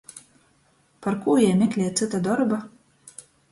Parkū 1.07 1.35
jei 1.43 1.53
meklej 1.61 1.93
cyta 2.01 2.25
dorba? 2.31 2.61